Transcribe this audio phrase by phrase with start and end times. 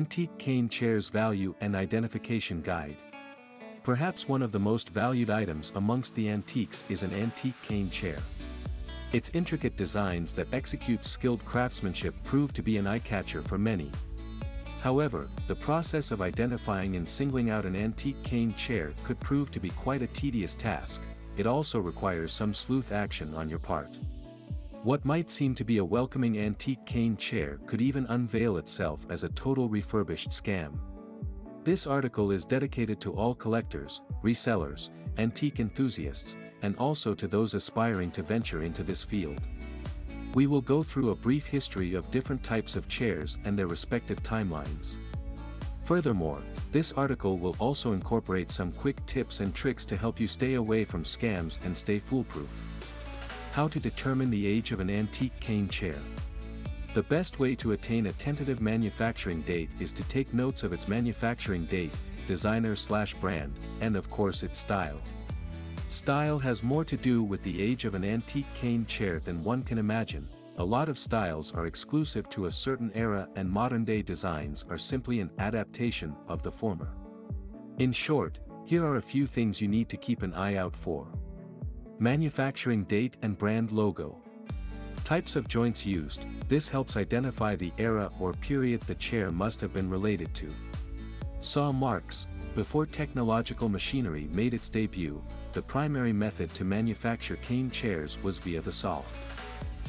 [0.00, 2.96] Antique Cane Chairs Value and Identification Guide.
[3.82, 8.16] Perhaps one of the most valued items amongst the antiques is an antique cane chair.
[9.12, 13.90] Its intricate designs that execute skilled craftsmanship prove to be an eye-catcher for many.
[14.80, 19.60] However, the process of identifying and singling out an antique cane chair could prove to
[19.60, 21.02] be quite a tedious task,
[21.36, 23.90] it also requires some sleuth action on your part.
[24.82, 29.24] What might seem to be a welcoming antique cane chair could even unveil itself as
[29.24, 30.78] a total refurbished scam.
[31.64, 34.88] This article is dedicated to all collectors, resellers,
[35.18, 39.42] antique enthusiasts, and also to those aspiring to venture into this field.
[40.32, 44.22] We will go through a brief history of different types of chairs and their respective
[44.22, 44.96] timelines.
[45.84, 46.40] Furthermore,
[46.72, 50.86] this article will also incorporate some quick tips and tricks to help you stay away
[50.86, 52.48] from scams and stay foolproof.
[53.52, 55.96] How to determine the age of an antique cane chair.
[56.94, 60.86] The best way to attain a tentative manufacturing date is to take notes of its
[60.86, 61.92] manufacturing date,
[62.26, 65.00] designer slash brand, and of course its style.
[65.88, 69.64] Style has more to do with the age of an antique cane chair than one
[69.64, 74.64] can imagine, a lot of styles are exclusive to a certain era and modern-day designs
[74.68, 76.92] are simply an adaptation of the former.
[77.78, 81.08] In short, here are a few things you need to keep an eye out for.
[82.02, 84.16] Manufacturing date and brand logo.
[85.04, 89.74] Types of joints used, this helps identify the era or period the chair must have
[89.74, 90.48] been related to.
[91.40, 98.16] Saw marks, before technological machinery made its debut, the primary method to manufacture cane chairs
[98.22, 99.02] was via the saw.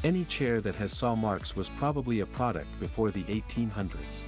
[0.03, 4.25] Any chair that has saw marks was probably a product before the 1800s.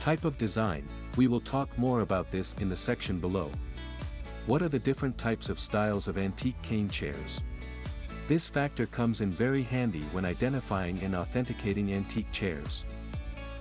[0.00, 0.88] Type of design,
[1.18, 3.50] we will talk more about this in the section below.
[4.46, 7.40] What are the different types of styles of antique cane chairs?
[8.28, 12.84] This factor comes in very handy when identifying and authenticating antique chairs.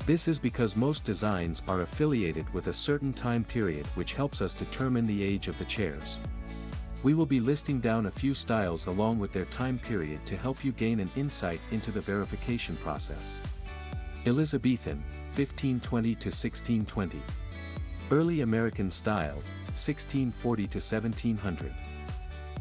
[0.06, 4.54] This is because most designs are affiliated with a certain time period which helps us
[4.54, 6.20] determine the age of the chairs.
[7.02, 10.66] We will be listing down a few styles along with their time period to help
[10.66, 13.42] you gain an insight into the verification process.
[14.26, 14.98] Elizabethan,
[15.36, 17.22] 1520 to 1620.
[18.12, 19.38] Early American style,
[19.76, 21.74] 1640 to 1700.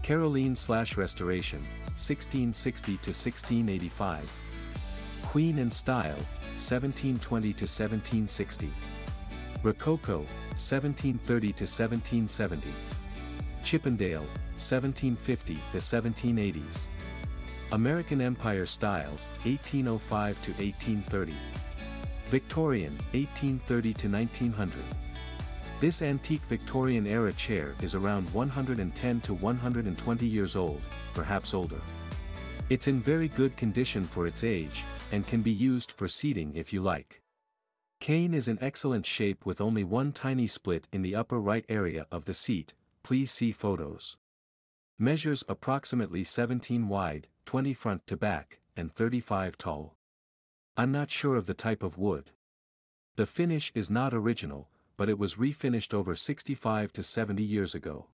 [0.03, 1.61] Caroline slash Restoration,
[1.95, 4.33] 1660 to 1685.
[5.25, 6.17] Queen Anne Style,
[6.55, 8.71] 1720 to 1760.
[9.63, 10.19] Rococo,
[10.55, 12.73] 1730 to 1770.
[13.65, 14.27] Chippendale,
[14.57, 16.87] 1750 to 1780s.
[17.73, 21.35] American Empire Style, 1805 to 1830.
[22.27, 24.85] Victorian, 1830 to 1900.
[25.83, 30.81] This antique Victorian-era chair is around 110 to 120 years old,
[31.13, 31.81] perhaps older.
[32.71, 36.73] It's in very good condition for its age, and can be used for seating if
[36.73, 37.21] you like.
[37.99, 42.07] Cane is in excellent shape with only one tiny split in the upper right area
[42.13, 44.17] of the seat, please see photos.
[45.01, 49.97] Measures approximately 17 wide, 20 front to back, and 35 tall.
[50.77, 52.31] I'm not sure of the type of wood.
[53.17, 54.69] The finish is not original,
[55.03, 58.07] but it was refinished over 65 to 70 years ago.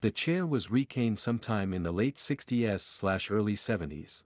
[0.00, 4.24] The chair was recaned sometime in the late 60s early 70s.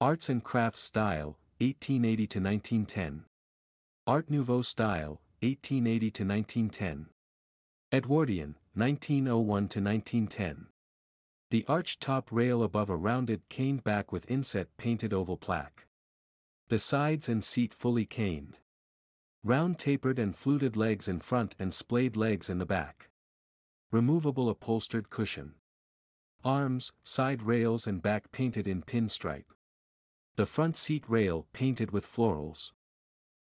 [0.00, 3.24] Arts and Crafts Style, 1880 to 1910.
[4.04, 7.06] Art Nouveau Style, 1880 to 1910.
[7.92, 10.66] Edwardian, 1901 to 1910.
[11.52, 15.86] The arched top rail above a rounded cane back with inset painted oval plaque.
[16.66, 18.56] The sides and seat fully caned.
[19.46, 23.10] Round tapered and fluted legs in front and splayed legs in the back.
[23.92, 25.54] Removable upholstered cushion.
[26.42, 29.52] Arms, side rails and back painted in pinstripe.
[30.34, 32.72] The front seat rail painted with florals.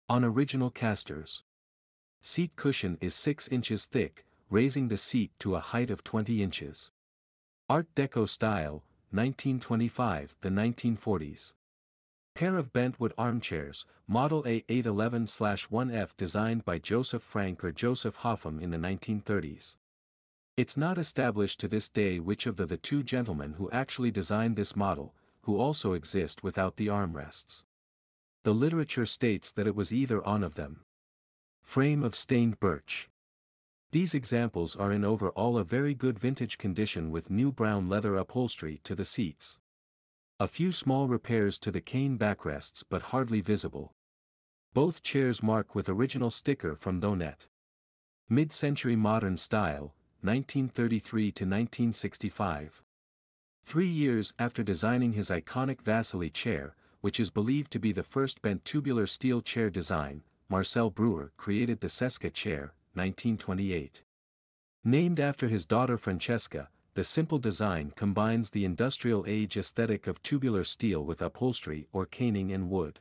[0.09, 1.45] On original casters.
[2.23, 6.93] Seat cushion is 6 inches thick, raising the seat to a height of 20 inches.
[7.69, 11.53] Art Deco style, 1925 the 1940s.
[12.35, 18.79] Pair of Bentwood armchairs, Model A811-1F designed by Josef Frank or Josef Hoffmann in the
[18.79, 19.77] 1930s.
[20.57, 24.57] It's not established to this day which of the, the two gentlemen who actually designed
[24.57, 27.65] this model, who also exist without the armrests.
[28.45, 30.81] The literature states that it was either on of them.
[31.63, 33.09] Frame of stained birch.
[33.93, 38.81] These examples are in overall a very good vintage condition with new brown leather upholstery
[38.85, 39.61] to the seats.
[40.43, 43.93] A few small repairs to the cane backrests but hardly visible.
[44.73, 47.47] Both chairs mark with original sticker from Thonet.
[48.27, 49.93] Mid-century modern style,
[50.23, 52.83] 1933 to 1965.
[53.67, 58.41] Three years after designing his iconic Wassily chair, which is believed to be the first
[58.41, 64.05] bent tubular steel chair design, Marcel Breuer created the Cesca chair, 1928.
[64.85, 70.65] Named after his daughter Francesca, the simple design combines the industrial age aesthetic of tubular
[70.65, 73.01] steel with upholstery or caning and wood.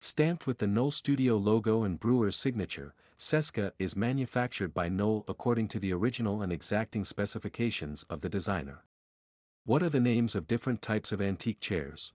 [0.00, 5.68] Stamped with the Knoll Studio logo and Breuer's signature, Cesca is manufactured by Knoll according
[5.68, 8.84] to the original and exacting specifications of the designer.
[9.64, 12.12] What are the names of different types of antique chairs?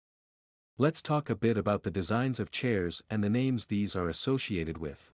[0.77, 4.77] Let's talk a bit about the designs of chairs and the names these are associated
[4.77, 5.11] with.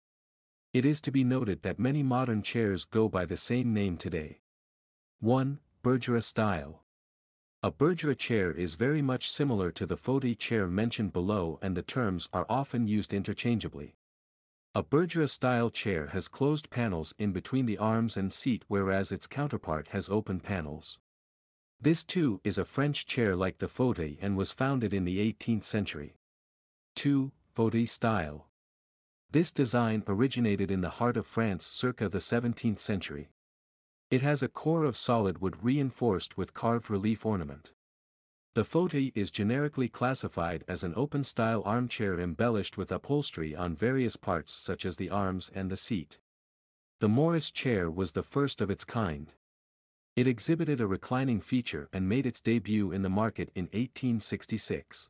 [0.74, 4.40] It is to be noted that many modern chairs go by the same name today.
[5.22, 5.60] 1.
[5.82, 6.82] Bergère style.
[7.64, 11.82] A Bergère chair is very much similar to the fauteuil chair mentioned below and the
[11.82, 13.96] terms are often used interchangeably.
[14.76, 19.26] A Bergère style chair has closed panels in between the arms and seat whereas its
[19.26, 21.00] counterpart has open panels.
[21.80, 25.64] This too is a French chair like the fauteuil and was founded in the 18th
[25.64, 26.18] century.
[26.96, 27.32] 2.
[27.56, 28.48] Fauteuil style.
[29.32, 33.30] This design originated in the heart of France circa the 17th century.
[34.12, 37.74] It has a core of solid wood reinforced with carved relief ornament.
[38.54, 44.54] The fauteuil is generically classified as an open-style armchair embellished with upholstery on various parts
[44.54, 46.20] such as the arms and the seat.
[47.02, 49.34] The Morris chair was the first of its kind.
[50.16, 55.10] It exhibited a reclining feature and made its debut in the market in 1866.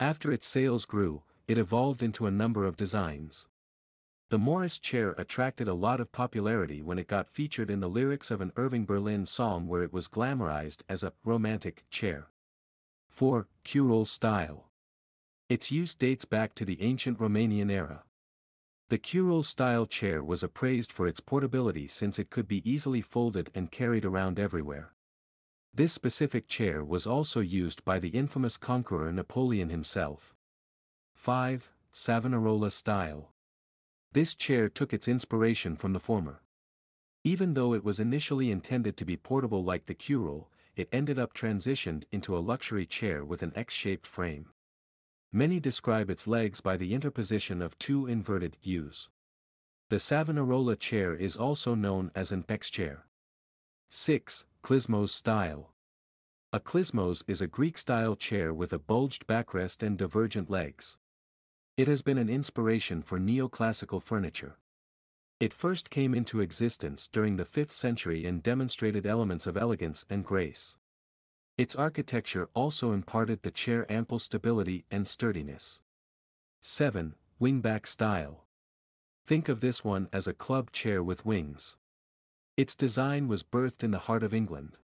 [0.00, 3.48] After its sales grew, it evolved into a number of designs.
[4.34, 8.32] The Morris chair attracted a lot of popularity when it got featured in the lyrics
[8.32, 12.26] of an Irving Berlin song where it was glamorized as a romantic chair.
[13.10, 13.46] 4.
[13.62, 14.70] Curule style.
[15.48, 18.02] Its use dates back to the ancient Romanian era.
[18.88, 23.52] The curule style chair was appraised for its portability since it could be easily folded
[23.54, 24.94] and carried around everywhere.
[25.72, 30.34] This specific chair was also used by the infamous conqueror Napoleon himself.
[31.14, 31.70] 5.
[31.92, 33.30] Savonarola style.
[34.14, 36.40] This chair took its inspiration from the former.
[37.24, 41.34] Even though it was initially intended to be portable like the curule, it ended up
[41.34, 44.50] transitioned into a luxury chair with an X-shaped frame.
[45.32, 49.08] Many describe its legs by the interposition of two inverted U's.
[49.90, 53.06] The Savonarola chair is also known as an X chair.
[53.88, 54.46] 6.
[54.62, 55.72] Klismos style.
[56.52, 60.98] A klismos is a Greek-style chair with a bulged backrest and divergent legs.
[61.76, 64.58] It has been an inspiration for neoclassical furniture.
[65.40, 70.24] It first came into existence during the 5th century and demonstrated elements of elegance and
[70.24, 70.76] grace.
[71.58, 75.80] Its architecture also imparted the chair ample stability and sturdiness.
[76.60, 77.16] 7.
[77.40, 78.44] Wingback style.
[79.26, 81.76] Think of this one as a club chair with wings.
[82.56, 84.76] Its design was birthed in the heart of England.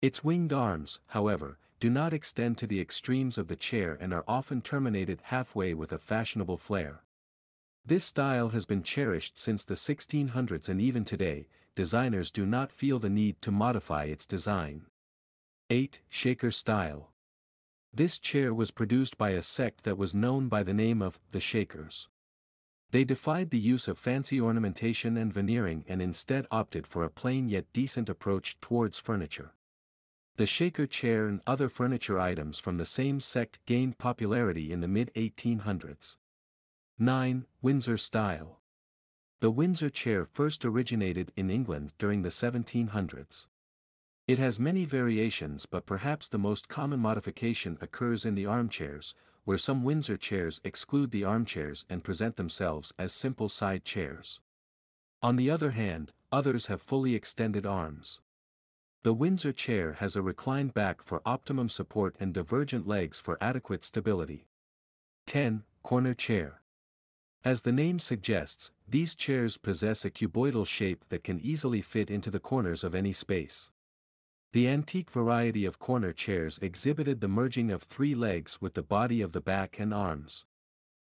[0.00, 4.24] Its winged arms, however, do not extend to the extremes of the chair and are
[4.26, 7.02] often terminated halfway with a fashionable flair.
[7.84, 12.98] This style has been cherished since the 1600s and even today, designers do not feel
[12.98, 14.86] the need to modify its design.
[15.68, 16.00] 8.
[16.08, 17.10] Shaker Style
[17.92, 21.38] This chair was produced by a sect that was known by the name of the
[21.38, 22.08] Shakers.
[22.92, 27.50] They defied the use of fancy ornamentation and veneering and instead opted for a plain
[27.50, 29.52] yet decent approach towards furniture.
[30.36, 34.88] The Shaker chair and other furniture items from the same sect gained popularity in the
[34.88, 36.16] mid-1800s.
[36.98, 37.46] 9.
[37.62, 38.58] Windsor Style
[39.38, 43.46] The Windsor chair first originated in England during the 1700s.
[44.26, 49.58] It has many variations but perhaps the most common modification occurs in the armchairs, where
[49.58, 54.40] some Windsor chairs exclude the armchairs and present themselves as simple side chairs.
[55.22, 58.20] On the other hand, others have fully extended arms.
[59.04, 63.84] The Windsor chair has a reclined back for optimum support and divergent legs for adequate
[63.84, 64.46] stability.
[65.26, 65.64] 10.
[65.82, 66.62] Corner Chair
[67.44, 72.30] As the name suggests, these chairs possess a cuboidal shape that can easily fit into
[72.30, 73.70] the corners of any space.
[74.54, 79.20] The antique variety of corner chairs exhibited the merging of three legs with the body
[79.20, 80.46] of the back and arms.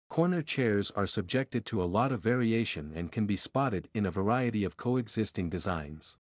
[0.09, 4.11] Corner chairs are subjected to a lot of variation and can be spotted in a
[4.11, 6.19] variety of coexisting designs.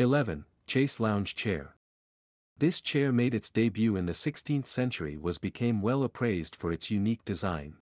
[0.00, 0.46] 11.
[0.72, 1.74] Chaise Lounge Chair
[2.56, 6.92] This chair made its debut in the 16th century was became well appraised for its
[6.92, 7.78] unique design.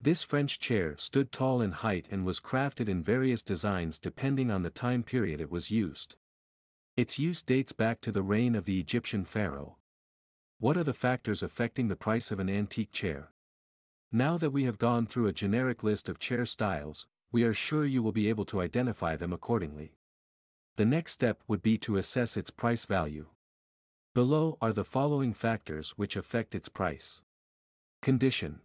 [0.00, 4.64] This French chair stood tall in height and was crafted in various designs depending on
[4.64, 6.16] the time period it was used.
[6.96, 9.76] Its use dates back to the reign of the Egyptian pharaoh.
[10.58, 13.30] What are the factors affecting the price of an antique chair?
[14.10, 17.86] Now that we have gone through a generic list of chair styles, we are sure
[17.86, 19.92] you will be able to identify them accordingly.
[20.80, 23.26] The next step would be to assess its price value.
[24.14, 27.20] Below are the following factors which affect its price.
[28.00, 28.60] Condition.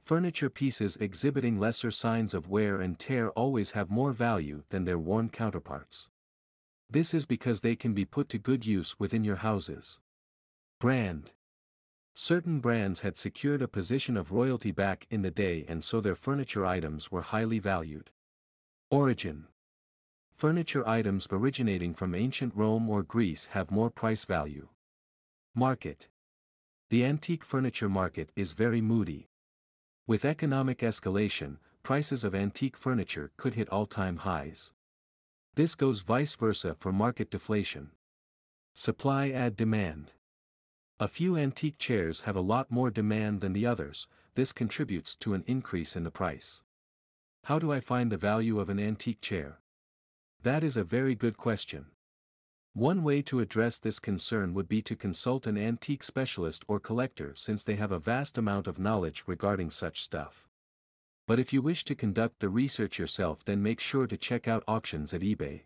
[0.00, 4.96] Furniture pieces exhibiting lesser signs of wear and tear always have more value than their
[4.96, 6.08] worn counterparts.
[6.88, 9.98] This is because they can be put to good use within your houses.
[10.78, 11.32] Brand
[12.14, 16.14] Certain brands had secured a position of royalty back in the day and so their
[16.14, 18.10] furniture items were highly valued.
[18.88, 19.48] Origin
[20.36, 24.68] Furniture items originating from ancient Rome or Greece have more price value.
[25.54, 26.08] Market
[26.90, 29.28] The antique furniture market is very moody.
[30.08, 34.72] With economic escalation, prices of antique furniture could hit all-time highs.
[35.54, 37.92] This goes vice versa for market deflation.
[38.74, 40.10] Supply add demand.
[40.98, 45.34] A few antique chairs have a lot more demand than the others, this contributes to
[45.34, 46.60] an increase in the price.
[47.44, 49.60] How do I find the value of an antique chair?
[50.44, 51.86] That is a very good question.
[52.74, 57.32] One way to address this concern would be to consult an antique specialist or collector
[57.34, 60.46] since they have a vast amount of knowledge regarding such stuff.
[61.26, 64.62] But if you wish to conduct the research yourself then make sure to check out
[64.68, 65.62] auctions at eBay.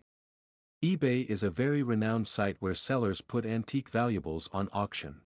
[0.81, 5.19] eBay is a very renowned site where sellers put antique valuables on auction.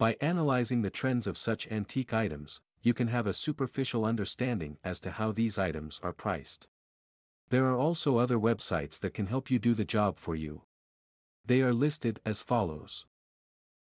[0.00, 4.98] By analyzing the trends of such antique items, you can have a superficial understanding as
[4.98, 6.66] to how these items are priced.
[7.50, 10.62] There are also other websites that can help you do the job for you.
[11.44, 13.06] They are listed as follows.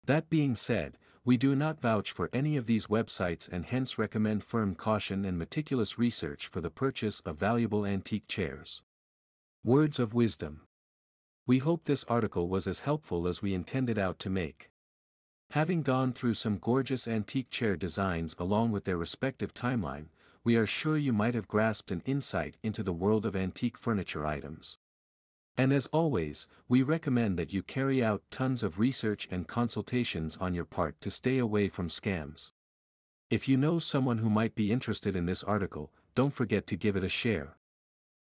[0.04, 4.42] That being said, we do not vouch for any of these websites and hence recommend
[4.42, 8.82] firm caution and meticulous research for the purchase of valuable antique chairs.
[9.62, 10.62] Words of Wisdom
[11.46, 14.70] We hope this article was as helpful as we intended out to make.
[15.50, 20.06] Having gone through some gorgeous antique chair designs along with their respective timeline,
[20.42, 24.26] we are sure you might have grasped an insight into the world of antique furniture
[24.26, 24.78] items.
[25.56, 30.54] And as always, we recommend that you carry out tons of research and consultations on
[30.54, 32.52] your part to stay away from scams.
[33.28, 36.96] If you know someone who might be interested in this article, don't forget to give
[36.96, 37.56] it a share.